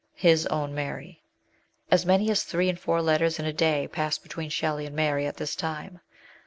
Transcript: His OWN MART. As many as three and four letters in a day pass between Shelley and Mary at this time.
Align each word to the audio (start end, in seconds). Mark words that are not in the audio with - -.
His 0.15 0.47
OWN 0.47 0.73
MART. 0.73 1.05
As 1.91 2.07
many 2.07 2.31
as 2.31 2.41
three 2.41 2.69
and 2.69 2.79
four 2.79 3.03
letters 3.03 3.37
in 3.37 3.45
a 3.45 3.53
day 3.53 3.87
pass 3.87 4.17
between 4.17 4.49
Shelley 4.49 4.87
and 4.87 4.95
Mary 4.95 5.27
at 5.27 5.37
this 5.37 5.55
time. 5.55 5.99